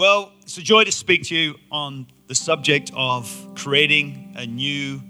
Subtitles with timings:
[0.00, 5.02] Well, it's a joy to speak to you on the subject of creating a new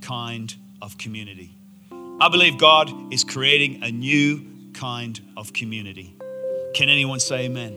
[0.00, 1.54] kind of community.
[2.18, 6.16] I believe God is creating a new kind of community.
[6.72, 7.76] Can anyone say amen?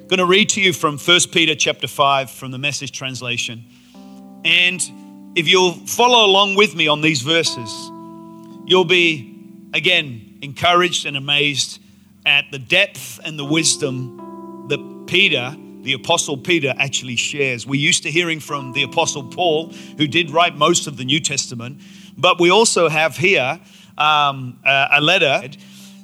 [0.00, 3.62] I'm going to read to you from 1 Peter chapter 5 from the message translation.
[4.46, 4.80] And
[5.34, 7.70] if you'll follow along with me on these verses,
[8.64, 9.36] you'll be
[9.74, 11.82] again encouraged and amazed
[12.24, 14.19] at the depth and the wisdom
[15.10, 17.66] Peter, the Apostle Peter, actually shares.
[17.66, 21.18] We're used to hearing from the Apostle Paul, who did write most of the New
[21.18, 21.80] Testament,
[22.16, 23.60] but we also have here
[23.98, 25.50] um, a letter.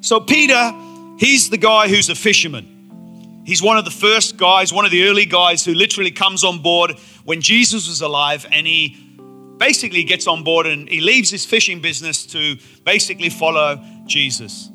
[0.01, 0.73] So, Peter,
[1.21, 3.45] he's the guy who's a fisherman.
[3.47, 6.61] He's one of the first guys, one of the early guys who literally comes on
[6.61, 8.97] board when Jesus was alive and he
[9.57, 14.69] basically gets on board and he leaves his fishing business to basically follow Jesus.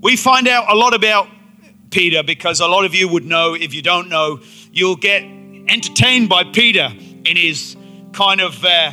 [0.00, 1.26] We find out a lot about
[1.92, 3.54] Peter because a lot of you would know.
[3.54, 4.40] If you don't know,
[4.72, 6.88] you'll get entertained by Peter
[7.24, 7.76] in his
[8.12, 8.92] kind of uh,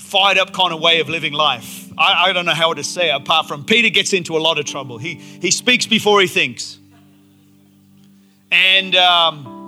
[0.00, 1.90] fired up kind of way of living life.
[1.96, 4.58] I, I, don't know how to say it apart from Peter gets into a lot
[4.58, 4.98] of trouble.
[4.98, 6.78] He, he speaks before he thinks.
[8.50, 9.61] And um,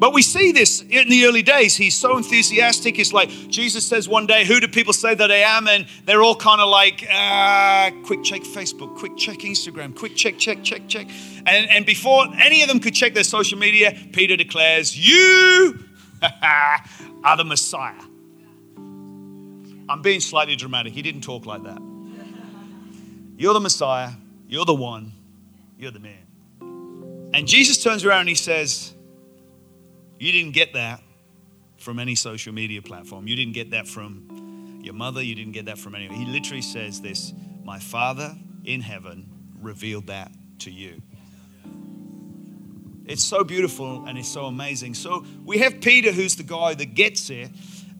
[0.00, 1.76] but we see this in the early days.
[1.76, 2.98] He's so enthusiastic.
[2.98, 5.68] It's like Jesus says one day, Who do people say that I am?
[5.68, 10.38] And they're all kind of like, uh, Quick check Facebook, quick check Instagram, quick check,
[10.38, 11.06] check, check, check.
[11.44, 15.78] And, and before any of them could check their social media, Peter declares, You
[17.22, 18.00] are the Messiah.
[19.90, 20.94] I'm being slightly dramatic.
[20.94, 21.78] He didn't talk like that.
[23.36, 24.12] You're the Messiah.
[24.48, 25.12] You're the one.
[25.78, 27.30] You're the man.
[27.34, 28.94] And Jesus turns around and he says,
[30.20, 31.02] you didn't get that
[31.78, 33.26] from any social media platform.
[33.26, 35.22] You didn't get that from your mother.
[35.22, 36.14] You didn't get that from anyone.
[36.14, 37.32] He literally says this
[37.64, 41.00] My Father in heaven revealed that to you.
[43.06, 44.94] It's so beautiful and it's so amazing.
[44.94, 47.50] So we have Peter, who's the guy that gets it.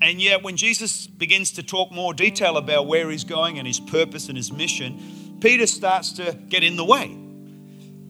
[0.03, 3.81] And yet, when Jesus begins to talk more detail about where he's going and his
[3.81, 7.19] purpose and his mission, Peter starts to get in the way.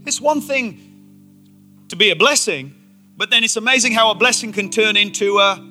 [0.05, 2.75] It's one thing to be a blessing,
[3.17, 5.67] but then it's amazing how a blessing can turn into a.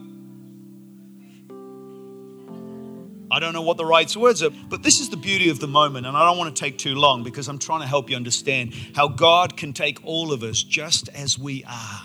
[3.32, 5.68] I don't know what the right words are, but this is the beauty of the
[5.68, 8.16] moment, and I don't want to take too long because I'm trying to help you
[8.16, 12.02] understand how God can take all of us just as we are.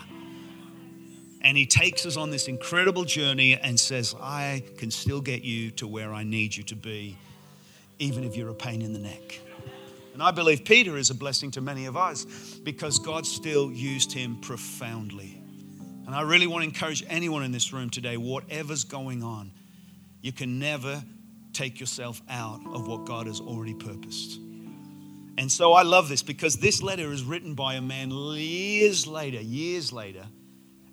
[1.41, 5.71] And He takes us on this incredible journey and says, I can still get you
[5.71, 7.17] to where I need you to be,
[7.97, 9.39] even if you're a pain in the neck.
[10.15, 12.23] And I believe Peter is a blessing to many of us
[12.63, 15.37] because God still used him profoundly.
[16.05, 19.51] And I really want to encourage anyone in this room today, whatever's going on,
[20.21, 21.03] you can never
[21.51, 24.39] take yourself out of what God has already purposed.
[25.37, 29.41] And so I love this because this letter is written by a man years later,
[29.41, 30.25] years later,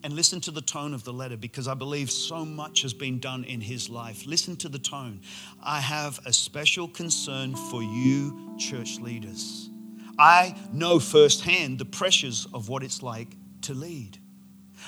[0.05, 3.19] and listen to the tone of the letter because I believe so much has been
[3.19, 4.27] done in his life.
[4.27, 5.21] Listen to the tone.
[5.63, 9.71] I have a special concern for you, church leaders.
[10.19, 14.19] I know firsthand the pressures of what it's like to lead.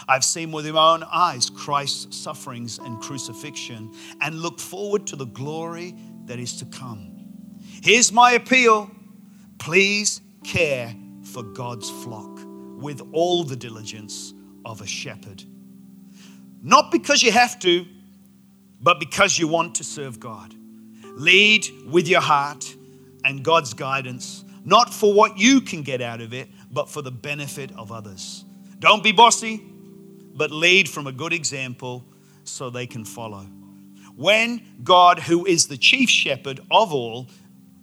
[0.09, 5.27] I've seen with my own eyes Christ's sufferings and crucifixion and look forward to the
[5.27, 5.95] glory
[6.27, 7.13] that is to come.
[7.83, 8.91] Here's my appeal
[9.59, 12.41] please care for God's flock
[12.77, 15.43] with all the diligence of a shepherd.
[16.63, 17.87] Not because you have to,
[18.81, 20.55] but because you want to serve God.
[21.17, 22.75] Lead with your heart
[23.25, 27.11] and God's guidance, not for what you can get out of it, but for the
[27.11, 28.45] benefit of others.
[28.79, 29.63] Don't be bossy,
[30.35, 32.05] but lead from a good example
[32.45, 33.47] so they can follow.
[34.17, 37.29] When God, who is the chief shepherd of all,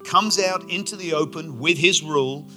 [0.06, 2.50] comes out into the open with his rule,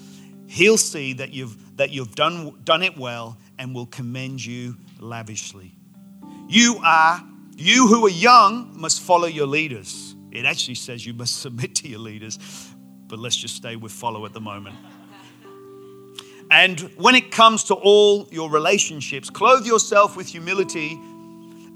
[0.47, 5.75] he'll see that you've, that you've done, done it well and will commend you lavishly.
[6.49, 7.23] You are,
[7.57, 10.15] you who are young must follow your leaders.
[10.31, 12.39] It actually says you must submit to your leaders,
[13.07, 14.77] but let's just stay with follow at the moment.
[16.51, 20.99] And when it comes to all your relationships, clothe yourself with humility.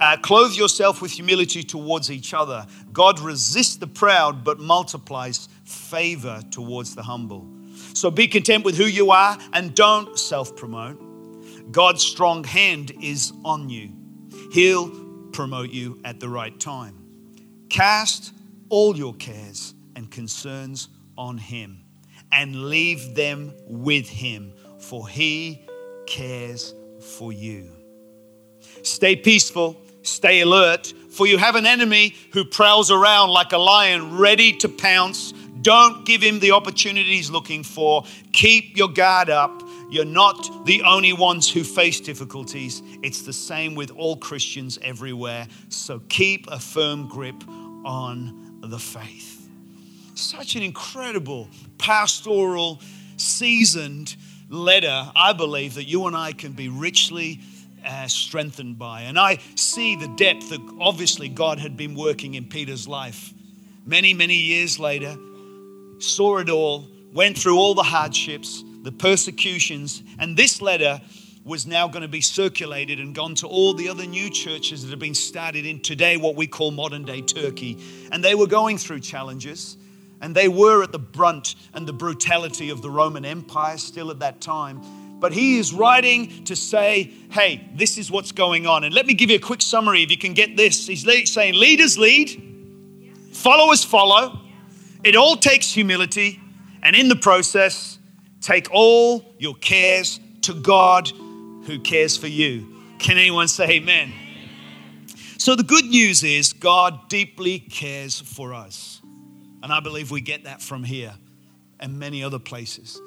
[0.01, 2.67] Uh, clothe yourself with humility towards each other.
[2.93, 7.49] God resists the proud but multiplies favor towards the humble.
[7.95, 11.08] So be content with who you are and don't self promote.
[11.71, 13.93] God's strong hand is on you.
[14.53, 14.91] He'll
[15.33, 16.95] promote you at the right time.
[17.69, 18.33] Cast
[18.71, 21.85] all your cares and concerns on Him
[22.33, 25.67] and leave them with Him, for He
[26.07, 27.71] cares for you.
[28.83, 34.19] Stay peaceful, stay alert, for you have an enemy who prowls around like a lion
[34.19, 35.33] ready to pounce.
[35.61, 38.05] Don't give him the opportunity he's looking for.
[38.33, 42.83] Keep your guard up You're not the only ones who face difficulties.
[43.03, 45.47] It's the same with all Christians everywhere.
[45.71, 47.43] So keep a firm grip
[47.85, 49.49] on the faith.
[50.15, 51.49] Such an incredible,
[51.79, 52.81] pastoral,
[53.17, 54.17] seasoned
[54.51, 57.41] letter, I believe, that you and I can be richly
[57.87, 59.03] uh, strengthened by.
[59.03, 63.33] And I see the depth that obviously God had been working in Peter's life.
[63.87, 65.17] Many, many years later,
[65.99, 71.01] saw it all, went through all the hardships, the persecutions, and this letter
[71.45, 74.91] was now going to be circulated and gone to all the other new churches that
[74.91, 77.79] have been started in today, what we call modern day Turkey.
[78.13, 79.79] And they were going through challenges,
[80.21, 84.19] and they were at the brunt and the brutality of the Roman Empire still at
[84.19, 84.83] that time.
[85.21, 88.85] But he is writing to say, hey, this is what's going on.
[88.85, 90.87] And let me give you a quick summary if you can get this.
[90.87, 92.43] He's saying, leaders lead,
[93.33, 94.41] followers follow.
[95.03, 96.41] It all takes humility,
[96.83, 97.98] and in the process,
[98.41, 101.09] take all your cares to God
[101.65, 102.83] who cares for you.
[102.99, 104.13] Can anyone say amen?
[105.39, 109.01] So, the good news is God deeply cares for us.
[109.63, 111.15] And I believe we get that from here
[111.81, 113.01] and many other places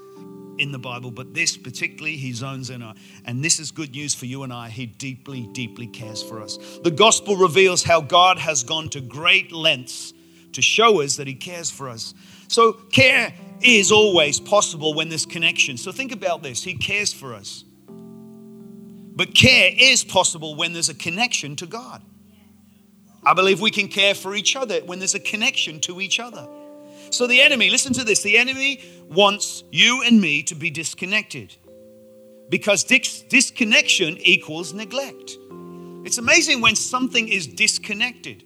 [0.58, 2.96] in the Bible, but this particularly he zones in on.
[3.26, 4.70] And this is good news for you and I.
[4.70, 6.58] He deeply, deeply cares for us.
[6.84, 10.14] The gospel reveals how God has gone to great lengths
[10.54, 12.14] to show us that he cares for us.
[12.52, 15.78] So, care is always possible when there's connection.
[15.78, 17.64] So, think about this He cares for us.
[17.88, 22.02] But care is possible when there's a connection to God.
[23.24, 26.46] I believe we can care for each other when there's a connection to each other.
[27.10, 31.56] So the enemy, listen to this the enemy wants you and me to be disconnected
[32.50, 35.38] because dis- disconnection equals neglect.
[36.04, 38.44] It's amazing when something is disconnected.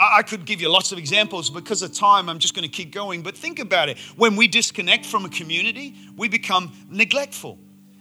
[0.00, 2.92] I-, could give you lots of examples because of time, I'm just going to keep
[2.92, 3.22] going.
[3.22, 3.98] But think about it.
[4.16, 7.58] When we disconnect from a community, we become neglectful.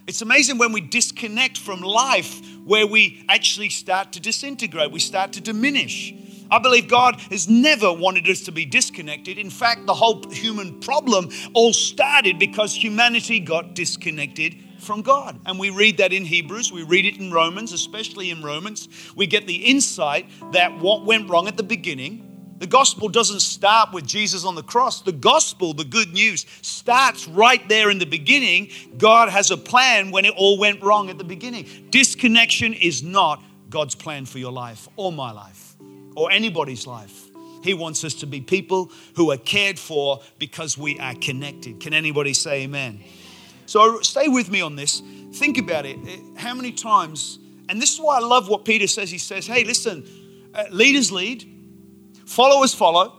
[0.07, 5.33] It's amazing when we disconnect from life where we actually start to disintegrate, we start
[5.33, 6.13] to diminish.
[6.51, 9.37] I believe God has never wanted us to be disconnected.
[9.37, 15.39] In fact, the whole human problem all started because humanity got disconnected from God.
[15.45, 18.89] And we read that in Hebrews, we read it in Romans, especially in Romans.
[19.15, 22.29] We get the insight that what went wrong at the beginning
[22.59, 25.01] the gospel doesn't start with Jesus on the cross.
[25.01, 28.69] The gospel, the good news, starts right there in the beginning.
[28.97, 31.87] God has a plan when it all went wrong at the beginning.
[31.89, 35.77] Disconnection is not God's plan for your life or my life
[36.17, 37.27] or anybody's life.
[37.63, 41.79] He wants us to be people who are cared for because we are connected.
[41.79, 43.01] Can anybody say amen?
[43.69, 45.01] So stay with me on this.
[45.33, 45.97] Think about it.
[46.37, 47.39] How many times,
[47.69, 49.11] and this is why I love what Peter says.
[49.11, 50.05] He says, hey, listen,
[50.53, 51.45] uh, leaders lead
[52.29, 53.15] Followers follow.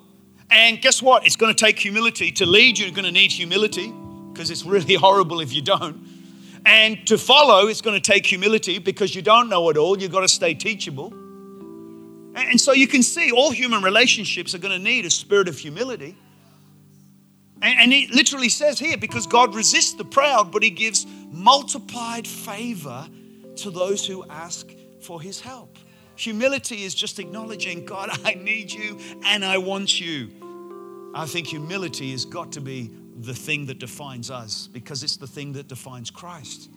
[0.52, 1.26] And guess what?
[1.26, 2.30] It's going to take humility.
[2.30, 3.92] To lead, you're going to need humility
[4.32, 6.06] because it's really horrible if you don't.
[6.64, 9.98] And to follow, it's going to take humility because you don't know it all.
[9.98, 11.12] You've got to stay teachable.
[12.36, 15.58] And so you can see all human relationships are going to need a spirit of
[15.58, 16.16] humility.
[17.62, 23.06] And it literally says here, because God resists the proud, but he gives multiplied favor
[23.56, 24.70] to those who ask
[25.02, 25.76] for his help.
[26.16, 30.30] Humility is just acknowledging, God, I need you and I want you.
[31.14, 35.26] I think humility has got to be the thing that defines us because it's the
[35.26, 36.70] thing that defines Christ.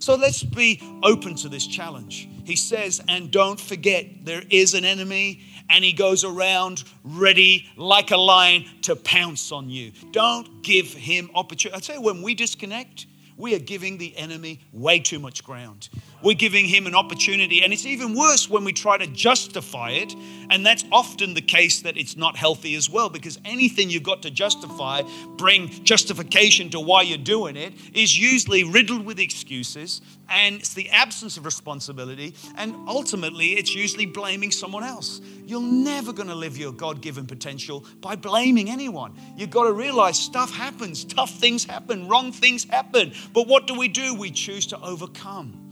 [0.00, 2.28] So let's be open to this challenge.
[2.44, 5.40] He says, and don't forget, there is an enemy,
[5.70, 9.92] and he goes around ready like a lion to pounce on you.
[10.12, 11.76] Don't give him opportunity.
[11.76, 13.06] I tell you, when we disconnect,
[13.36, 15.88] we are giving the enemy way too much ground
[16.24, 17.62] we're giving him an opportunity.
[17.62, 20.14] And it's even worse when we try to justify it.
[20.50, 24.22] And that's often the case that it's not healthy as well, because anything you've got
[24.22, 25.02] to justify,
[25.36, 30.00] bring justification to why you're doing it, is usually riddled with excuses.
[30.28, 32.34] And it's the absence of responsibility.
[32.56, 35.20] And ultimately, it's usually blaming someone else.
[35.46, 39.14] You're never going to live your God given potential by blaming anyone.
[39.36, 43.12] You've got to realize stuff happens, tough things happen, wrong things happen.
[43.34, 44.14] But what do we do?
[44.14, 45.63] We choose to overcome.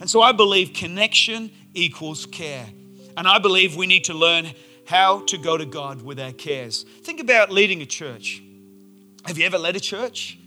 [0.00, 2.66] And so I believe connection equals care.
[3.16, 4.48] And I believe we need to learn
[4.86, 6.84] how to go to God with our cares.
[7.02, 8.42] Think about leading a church.
[9.24, 10.38] Have you ever led a church?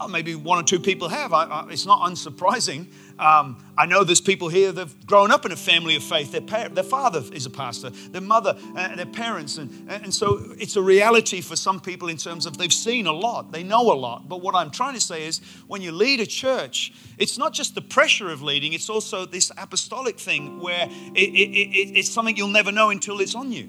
[0.00, 1.32] Oh, maybe one or two people have.
[1.32, 2.86] I, I, it's not unsurprising.
[3.18, 6.30] Um, I know there's people here that have grown up in a family of faith.
[6.30, 9.58] Their, par- their father is a pastor, their mother, uh, their parents.
[9.58, 13.12] And, and so it's a reality for some people in terms of they've seen a
[13.12, 14.28] lot, they know a lot.
[14.28, 17.74] But what I'm trying to say is when you lead a church, it's not just
[17.74, 22.36] the pressure of leading, it's also this apostolic thing where it, it, it, it's something
[22.36, 23.68] you'll never know until it's on you.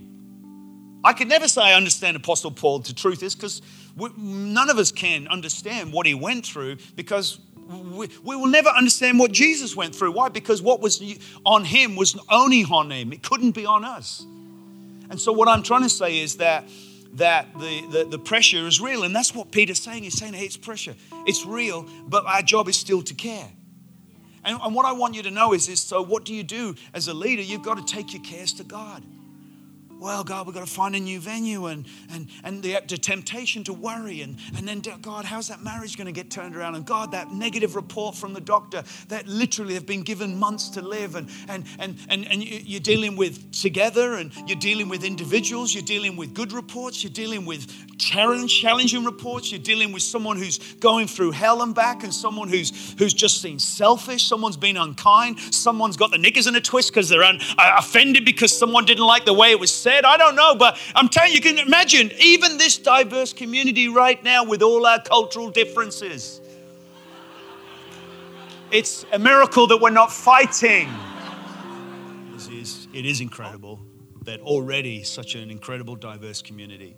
[1.04, 2.80] I could never say I understand Apostle Paul.
[2.80, 3.62] The truth is, because
[4.00, 7.40] We, none of us can understand what he went through because
[7.70, 10.12] we, we will never understand what Jesus went through.
[10.12, 10.30] Why?
[10.30, 11.02] Because what was
[11.46, 14.26] on him was only on him, it couldn't be on us.
[15.10, 16.68] And so, what I'm trying to say is that
[17.14, 19.04] that the, the, the, pressure is real.
[19.04, 20.04] And that's what Peter's saying.
[20.04, 20.94] He's saying, hey, it's pressure.
[21.26, 23.50] It's real, but our job is still to care.
[24.44, 26.76] And, and what I want you to know is this so, what do you do
[26.94, 27.42] as a leader?
[27.42, 29.04] You've got to take your cares to God
[30.00, 33.64] well, God, we've got to find a new venue and, and, and the, the temptation
[33.66, 34.22] to worry.
[34.22, 36.76] And, and then, God, how's that marriage going to get turned around?
[36.76, 40.82] And God, that negative report from the doctor that literally have been given months to
[40.82, 41.16] live.
[41.16, 45.74] And, and, and, and, and you're dealing with together and you're dealing with individuals.
[45.74, 47.04] You're dealing with good reports.
[47.04, 47.68] You're dealing with
[48.00, 49.52] challenging reports.
[49.52, 53.44] You're dealing with someone who's going through hell and back and someone who's, who's just
[53.44, 54.28] been selfish.
[54.28, 55.40] Someone's been unkind.
[55.40, 59.06] Someone's got the knickers in a twist because they're un, uh, offended because someone didn't
[59.06, 60.06] like the way it was said.
[60.06, 64.22] I don't know, but I'm telling you, you can imagine even this diverse community right
[64.24, 66.42] now with all our cultural differences.
[68.72, 70.90] It's a miracle that we're not fighting.
[72.34, 73.80] This is, it is incredible
[74.26, 76.96] that already such an incredible diverse community.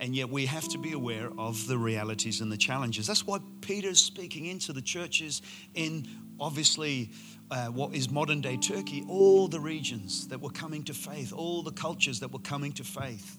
[0.00, 3.06] And yet we have to be aware of the realities and the challenges.
[3.06, 5.42] That's why Peter's speaking into the churches
[5.74, 6.08] in
[6.40, 7.10] obviously
[7.50, 11.62] uh, what is modern day Turkey, all the regions that were coming to faith, all
[11.62, 13.38] the cultures that were coming to faith.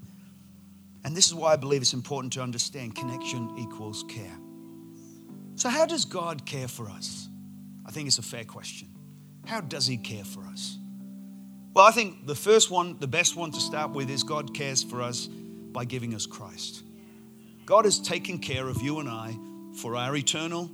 [1.03, 4.37] And this is why I believe it's important to understand connection equals care.
[5.55, 7.27] So, how does God care for us?
[7.85, 8.89] I think it's a fair question.
[9.45, 10.77] How does He care for us?
[11.73, 14.83] Well, I think the first one, the best one to start with, is God cares
[14.83, 15.29] for us
[15.71, 16.83] by giving us Christ.
[17.65, 19.37] God has taken care of you and I
[19.77, 20.69] for our eternal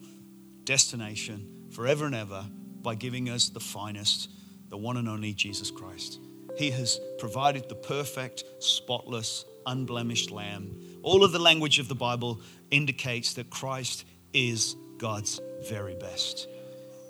[0.64, 2.46] destination forever and ever
[2.82, 4.30] by giving us the finest,
[4.70, 6.20] the one and only Jesus Christ.
[6.58, 11.00] He has provided the perfect, spotless, unblemished lamb.
[11.04, 15.40] All of the language of the Bible indicates that Christ is God's
[15.70, 16.48] very best.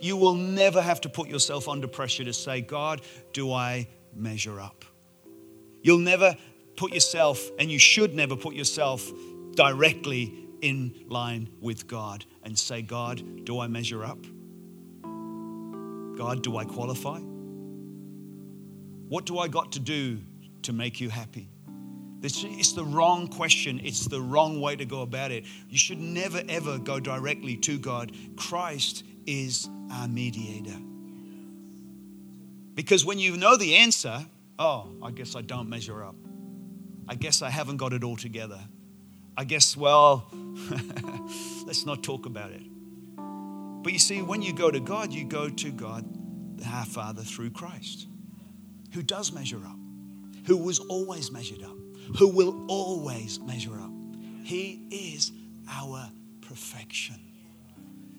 [0.01, 3.01] You will never have to put yourself under pressure to say, God,
[3.34, 4.86] do I measure up?
[5.82, 6.36] You'll never
[6.77, 9.12] put yourself, and you should never put yourself
[9.55, 14.19] directly in line with God and say, God, do I measure up?
[16.17, 17.19] God, do I qualify?
[19.10, 20.19] What do I got to do
[20.63, 21.50] to make you happy?
[22.19, 23.79] This, It's the wrong question.
[23.84, 25.46] It's the wrong way to go about it.
[25.69, 28.12] You should never, ever go directly to God.
[28.36, 30.77] Christ is our mediator.
[32.74, 34.25] Because when you know the answer,
[34.60, 36.15] oh, I guess I don't measure up.
[37.08, 38.60] I guess I haven't got it all together.
[39.38, 40.30] I guess, well,
[41.66, 42.64] let's not talk about it.
[43.84, 46.06] But you see, when you go to God, you go to God,
[46.66, 48.08] our Father, through Christ,
[48.94, 49.78] who does measure up,
[50.46, 51.78] who was always measured up,
[52.18, 53.92] who will always measure up.
[54.44, 55.32] He is
[55.70, 56.10] our
[56.42, 57.16] perfection.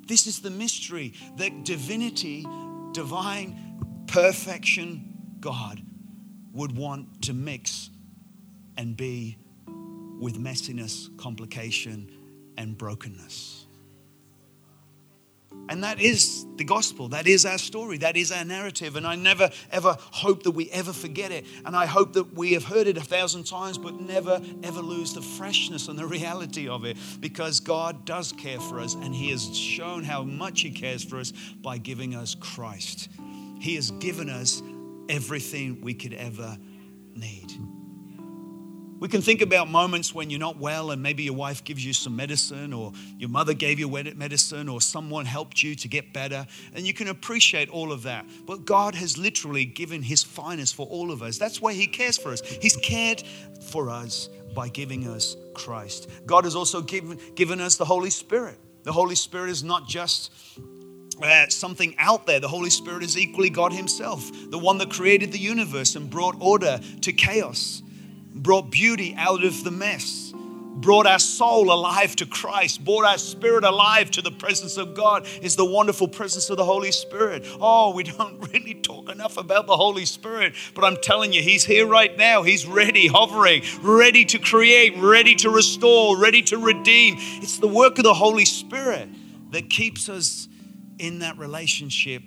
[0.06, 2.46] This is the mystery that divinity,
[2.92, 5.82] divine perfection, God
[6.52, 7.90] would want to mix
[8.78, 9.36] and be
[10.18, 12.10] with messiness, complication,
[12.56, 13.66] and brokenness.
[15.70, 17.08] And that is the gospel.
[17.08, 17.98] That is our story.
[17.98, 18.96] That is our narrative.
[18.96, 21.44] And I never, ever hope that we ever forget it.
[21.66, 25.12] And I hope that we have heard it a thousand times, but never, ever lose
[25.12, 28.94] the freshness and the reality of it because God does care for us.
[28.94, 33.10] And He has shown how much He cares for us by giving us Christ.
[33.60, 34.62] He has given us
[35.10, 36.56] everything we could ever
[37.14, 37.52] need.
[39.00, 41.92] We can think about moments when you're not well and maybe your wife gives you
[41.92, 46.46] some medicine or your mother gave you medicine or someone helped you to get better.
[46.74, 48.26] And you can appreciate all of that.
[48.44, 51.38] But God has literally given His finest for all of us.
[51.38, 52.40] That's why He cares for us.
[52.40, 53.22] He's cared
[53.68, 56.10] for us by giving us Christ.
[56.26, 58.58] God has also given, given us the Holy Spirit.
[58.82, 60.32] The Holy Spirit is not just
[61.22, 62.40] uh, something out there.
[62.40, 66.36] The Holy Spirit is equally God Himself, the one that created the universe and brought
[66.40, 67.82] order to chaos
[68.42, 70.32] brought beauty out of the mess,
[70.80, 75.26] brought our soul alive to Christ, brought our spirit alive to the presence of God
[75.42, 77.44] is the wonderful presence of the Holy Spirit.
[77.60, 81.64] Oh, we don't really talk enough about the Holy Spirit, but I'm telling you, He's
[81.64, 82.42] here right now.
[82.42, 87.16] He's ready, hovering, ready to create, ready to restore, ready to redeem.
[87.18, 89.08] It's the work of the Holy Spirit
[89.50, 90.48] that keeps us
[90.98, 92.22] in that relationship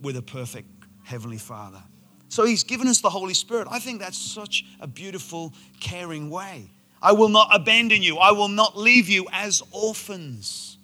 [0.00, 0.68] with a perfect
[1.04, 1.82] Heavenly Father.
[2.28, 3.68] So he's given us the Holy Spirit.
[3.70, 6.70] I think that's such a beautiful, caring way.
[7.00, 10.76] I will not abandon you, I will not leave you as orphans.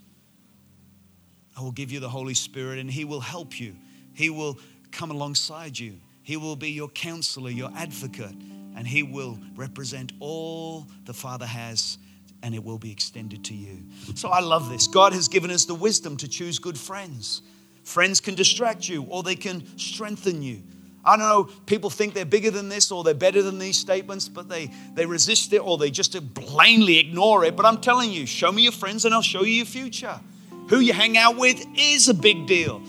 [1.56, 3.76] I will give you the Holy Spirit and he will help you.
[4.12, 4.58] He will
[4.90, 6.00] come alongside you.
[6.22, 8.34] He will be your counselor, your advocate,
[8.76, 11.98] and he will represent all the Father has
[12.42, 13.78] and it will be extended to you.
[14.14, 14.86] So I love this.
[14.86, 17.42] God has given us the wisdom to choose good friends.
[17.84, 20.62] Friends can distract you or they can strengthen you.
[21.04, 24.28] I don't know, people think they're bigger than this or they're better than these statements,
[24.28, 27.56] but they, they resist it or they just plainly ignore it.
[27.56, 30.18] But I'm telling you, show me your friends and I'll show you your future.
[30.68, 32.80] Who you hang out with is a big deal.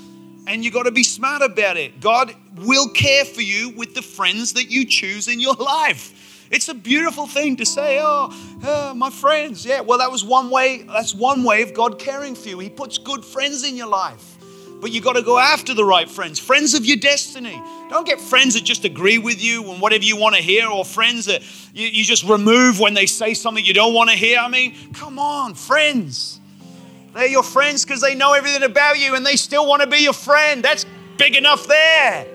[0.48, 2.00] And you got to be smart about it.
[2.00, 6.48] God will care for you with the friends that you choose in your life.
[6.52, 8.30] It's a beautiful thing to say, oh,
[8.64, 9.66] oh, my friends.
[9.66, 12.60] Yeah, well, that was one way, that's one way of God caring for you.
[12.60, 14.35] He puts good friends in your life.
[14.86, 17.60] But you've got to go after the right friends, friends of your destiny.
[17.90, 20.86] Don't get friends that just agree with you and whatever you want to hear, or
[20.86, 21.42] friends that
[21.74, 24.38] you, you just remove when they say something you don't want to hear.
[24.38, 26.40] I mean, come on, friends.
[27.16, 30.04] They're your friends because they know everything about you and they still want to be
[30.04, 30.64] your friend.
[30.64, 30.86] That's
[31.18, 32.28] big enough there.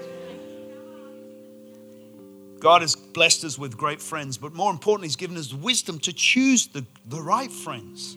[2.58, 6.12] God has blessed us with great friends, but more importantly, He's given us wisdom to
[6.12, 8.16] choose the, the right friends.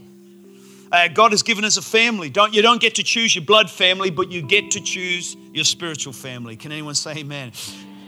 [0.94, 2.30] Uh, God has given us a family.
[2.30, 5.66] Don't, you don't get to choose your blood family, but you get to choose your
[5.66, 6.56] spiritual family.
[6.56, 7.52] Can anyone say amen?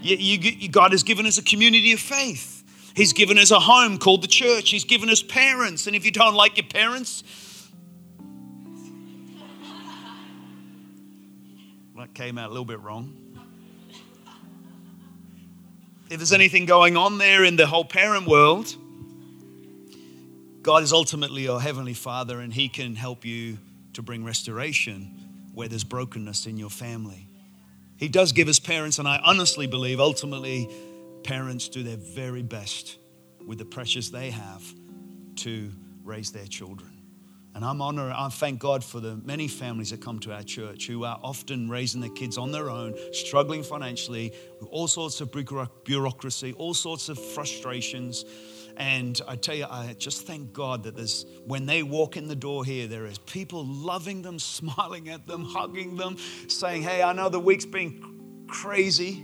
[0.01, 2.63] You, you, God has given us a community of faith.
[2.96, 4.70] He's given us a home called the church.
[4.70, 5.88] He's given us parents.
[5.88, 7.24] And if you don't like your parents,
[11.98, 13.25] that came out a little bit wrong
[16.10, 18.75] if there's anything going on there in the whole parent world,
[20.65, 23.60] God is ultimately your heavenly Father, and He can help you
[23.93, 25.13] to bring restoration
[25.53, 27.29] where there's brokenness in your family.
[27.98, 30.67] He does give us parents, and I honestly believe ultimately
[31.24, 32.98] parents do their very best
[33.45, 34.63] with the pressures they have
[35.36, 35.72] to
[36.03, 36.89] raise their children.
[37.53, 40.88] And I'm honored, I thank God for the many families that come to our church
[40.88, 45.31] who are often raising their kids on their own, struggling financially, with all sorts of
[45.84, 48.25] bureaucracy, all sorts of frustrations.
[48.77, 52.36] And I tell you, I just thank God that there's, when they walk in the
[52.36, 57.13] door here, there is people loving them, smiling at them, hugging them, saying, Hey, I
[57.13, 59.23] know the week's been crazy,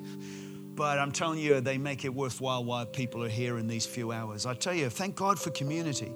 [0.76, 4.12] but I'm telling you, they make it worthwhile while people are here in these few
[4.12, 4.46] hours.
[4.46, 6.12] I tell you, thank God for community.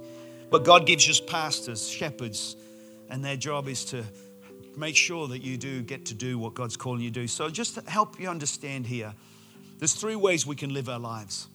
[0.49, 2.55] But God gives us pastors, shepherds,
[3.09, 4.03] and their job is to
[4.77, 7.27] make sure that you do get to do what God's calling you to do.
[7.27, 9.13] So, just to help you understand here,
[9.79, 11.47] there's three ways we can live our lives.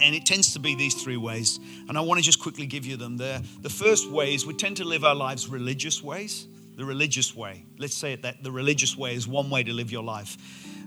[0.00, 1.58] And it tends to be these three ways.
[1.88, 3.16] And I want to just quickly give you them.
[3.16, 6.46] The, the first way is we tend to live our lives religious ways.
[6.76, 7.64] The religious way.
[7.78, 10.36] Let's say it that the religious way is one way to live your life.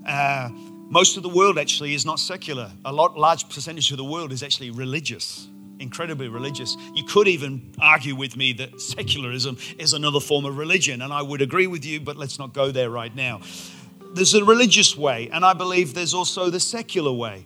[0.08, 2.72] Uh, most of the world actually is not secular.
[2.86, 5.50] A lot, large percentage of the world is actually religious
[5.82, 6.78] incredibly religious.
[6.94, 11.22] You could even argue with me that secularism is another form of religion, and I
[11.22, 13.42] would agree with you, but let's not go there right now.
[14.14, 17.46] There's a religious way, and I believe there's also the secular way.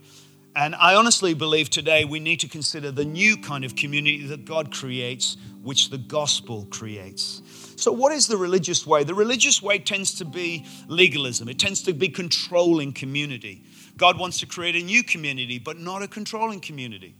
[0.56, 4.46] And I honestly believe today we need to consider the new kind of community that
[4.46, 7.42] God creates, which the gospel creates.
[7.76, 9.04] So, what is the religious way?
[9.04, 13.64] The religious way tends to be legalism, it tends to be controlling community.
[13.98, 17.16] God wants to create a new community, but not a controlling community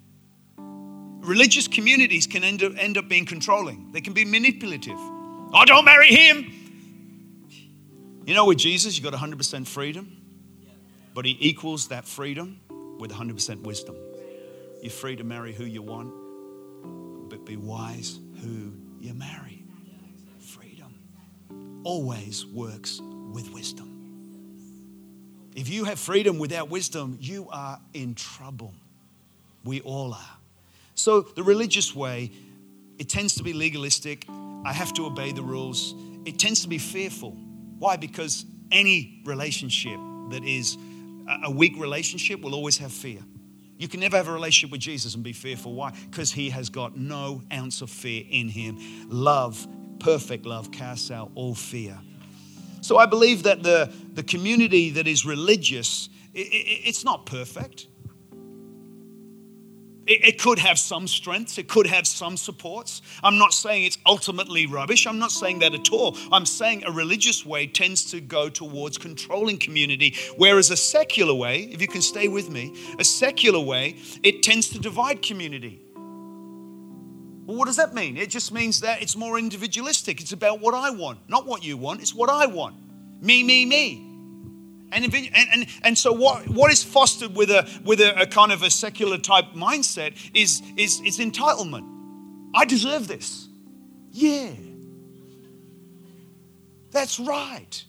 [1.26, 4.98] religious communities can end up, end up being controlling, they can be manipulative.
[4.98, 6.52] Oh, don't marry him.
[8.26, 10.18] You know, with Jesus, you got 100% freedom,
[11.14, 12.60] but he equals that freedom
[13.00, 13.96] with 100% wisdom.
[14.82, 16.14] You're free to marry who you want,
[17.30, 19.64] but be wise who you marry.
[20.40, 20.94] Freedom
[21.84, 23.96] always works with wisdom.
[25.56, 28.74] If you have freedom without wisdom, you are in trouble.
[29.64, 30.38] We all are.
[30.96, 32.32] So, the religious way,
[33.00, 34.26] it tends to be legalistic.
[34.66, 35.96] I have to obey the rules.
[36.26, 37.32] It tends to be fearful.
[37.80, 37.96] Why?
[37.96, 40.78] Because any relationship that is
[41.44, 43.20] a weak relationship will always have fear.
[43.78, 45.74] You can never have a relationship with Jesus and be fearful.
[45.74, 45.92] Why?
[46.10, 48.78] Because he has got no ounce of fear in him.
[49.10, 49.68] Love,
[50.00, 52.00] perfect love, casts out all fear.
[52.82, 57.88] So I believe that the, the community that is religious, it, it, it's not perfect.
[60.08, 63.02] It, could have some strengths, it could have some supports.
[63.24, 65.08] I'm not saying it's ultimately rubbish.
[65.08, 66.16] I'm not saying that at all.
[66.32, 71.64] I'm saying a religious way tends to go towards controlling community, whereas a secular way,
[71.72, 75.82] if you can stay with me, a secular way, it tends to divide community.
[77.46, 78.18] Well, what does that mean?
[78.18, 80.22] It just means that it's more individualistic.
[80.22, 82.02] It's about what I want, not what you want.
[82.02, 82.76] It's what I want.
[83.22, 84.05] Me, me, me.
[84.92, 88.52] And, and, and, and so what, what is fostered with, a, with a, a kind
[88.52, 91.90] of a secular type mindset is, is, is entitlement.
[92.54, 93.48] I deserve this.
[94.12, 94.52] Yeah.
[96.92, 97.84] That's right.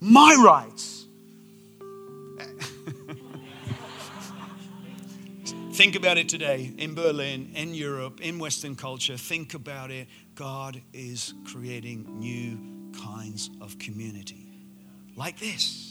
[0.00, 1.06] My rights.
[5.72, 9.16] Think about it today in Berlin, in Europe, in Western culture.
[9.16, 10.08] Think about it.
[10.34, 12.58] God is creating new
[13.00, 14.48] kinds of community
[15.14, 15.87] like this.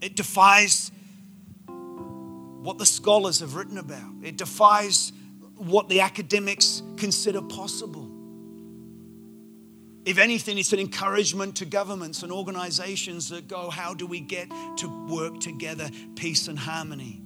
[0.00, 0.90] It defies
[1.66, 5.12] what the scholars have written about, it defies
[5.56, 8.08] what the academics consider possible.
[10.06, 14.50] If anything, it's an encouragement to governments and organizations that go, How do we get
[14.78, 17.22] to work together, peace and harmony?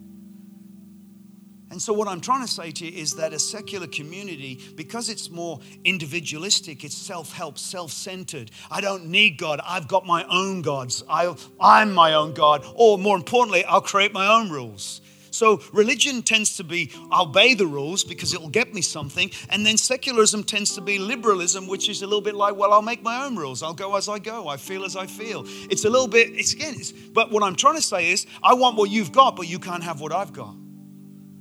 [1.71, 5.09] And so, what I'm trying to say to you is that a secular community, because
[5.09, 8.51] it's more individualistic, it's self help, self centered.
[8.71, 11.03] I don't need God, I've got my own gods.
[11.09, 12.65] I, I'm my own God.
[12.75, 15.01] Or more importantly, I'll create my own rules.
[15.35, 19.33] So religion tends to be I'll obey the rules because it'll get me something.
[19.51, 22.83] And then secularism tends to be liberalism, which is a little bit like, well, I'll
[22.83, 23.63] make my own rules.
[23.63, 24.47] I'll go as I go.
[24.47, 25.45] I feel as I feel.
[25.71, 28.55] It's a little bit, it's again, it's, but what I'm trying to say is, I
[28.55, 30.55] want what you've got, but you can't have what I've got.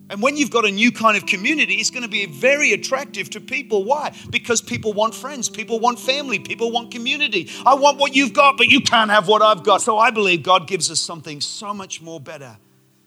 [0.09, 3.29] And when you've got a new kind of community, it's going to be very attractive
[3.31, 3.83] to people.
[3.83, 4.15] Why?
[4.29, 7.49] Because people want friends, people want family, people want community.
[7.65, 9.81] I want what you've got, but you can't have what I've got.
[9.81, 12.57] So I believe God gives us something so much more better.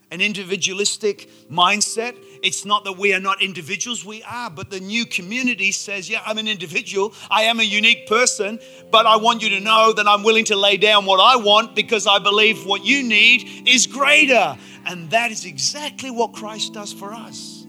[0.09, 2.15] An individualistic mindset.
[2.41, 6.21] It's not that we are not individuals, we are, but the new community says, Yeah,
[6.25, 10.07] I'm an individual, I am a unique person, but I want you to know that
[10.07, 13.85] I'm willing to lay down what I want because I believe what you need is
[13.85, 14.57] greater.
[14.85, 17.65] And that is exactly what Christ does for us.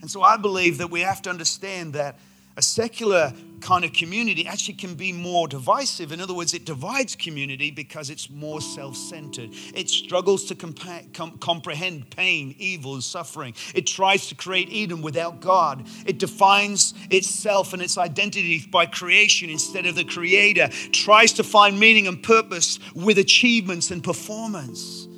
[0.00, 2.18] And so I believe that we have to understand that
[2.60, 6.12] a secular kind of community actually can be more divisive.
[6.12, 9.48] In other words, it divides community because it's more self centered.
[9.74, 13.54] It struggles to compa- com- comprehend pain, evil, and suffering.
[13.74, 15.86] It tries to create Eden without God.
[16.04, 20.68] It defines itself and its identity by creation instead of the Creator.
[20.92, 25.08] Tries to find meaning and purpose with achievements and performance.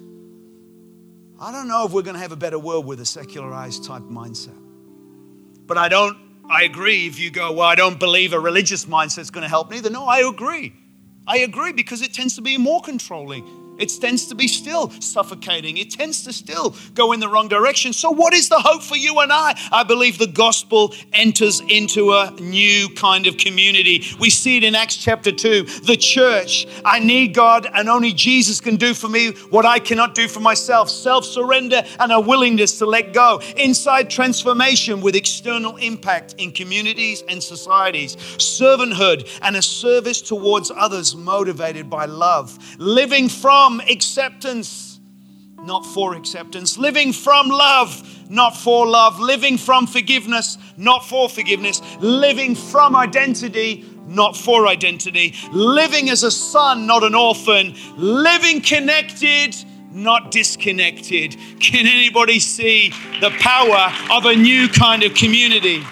[1.41, 4.03] I don't know if we're going to have a better world with a secularized type
[4.03, 4.63] mindset.
[5.67, 9.31] But I don't, I agree if you go, well, I don't believe a religious mindset's
[9.31, 9.91] going to help neither.
[9.91, 10.75] No, I agree.
[11.27, 15.77] I agree because it tends to be more controlling it tends to be still suffocating.
[15.77, 17.93] It tends to still go in the wrong direction.
[17.93, 19.59] So, what is the hope for you and I?
[19.71, 24.05] I believe the gospel enters into a new kind of community.
[24.21, 25.65] We see it in Acts chapter 2.
[25.85, 30.15] The church, I need God, and only Jesus can do for me what I cannot
[30.15, 33.41] do for myself self surrender and a willingness to let go.
[33.57, 38.17] Inside transformation with external impact in communities and societies.
[38.17, 42.59] Servanthood and a service towards others motivated by love.
[42.79, 44.99] Living from from acceptance,
[45.63, 46.79] not for acceptance.
[46.79, 49.21] Living from love, not for love.
[49.21, 51.81] Living from forgiveness, not for forgiveness.
[52.01, 55.33] Living from identity, not for identity.
[55.53, 57.73] Living as a son, not an orphan.
[57.97, 59.55] Living connected,
[59.93, 61.37] not disconnected.
[61.61, 65.85] Can anybody see the power of a new kind of community?